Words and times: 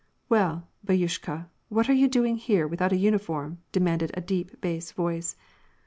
"Well, 0.29 0.67
bdtyushka, 0.83 1.45
what 1.69 1.87
are 1.87 1.93
you 1.93 2.07
doing 2.07 2.37
here 2.37 2.67
without 2.67 2.91
a 2.91 2.95
uni 2.97 3.19
form?" 3.19 3.59
demanded 3.71 4.09
a 4.15 4.21
deep 4.21 4.59
bass 4.59 4.91
voice. 4.91 5.35